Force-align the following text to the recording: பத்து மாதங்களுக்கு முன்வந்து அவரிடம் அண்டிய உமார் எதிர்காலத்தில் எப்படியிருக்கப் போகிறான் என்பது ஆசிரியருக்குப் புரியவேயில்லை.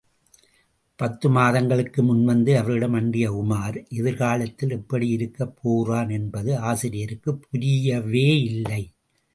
பத்து 0.99 1.29
மாதங்களுக்கு 1.29 2.03
முன்வந்து 2.03 2.55
அவரிடம் 2.55 2.93
அண்டிய 2.93 3.31
உமார் 3.33 3.77
எதிர்காலத்தில் 3.89 4.75
எப்படியிருக்கப் 4.77 5.55
போகிறான் 5.61 6.09
என்பது 6.09 6.57
ஆசிரியருக்குப் 6.63 7.41
புரியவேயில்லை. 7.45 8.83